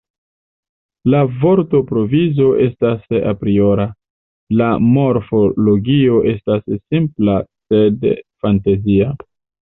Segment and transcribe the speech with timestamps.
[1.13, 3.85] La vortprovizo estas apriora,
[4.61, 7.37] la morfologio estas simpla
[7.75, 8.09] sed
[8.47, 9.11] fantazia.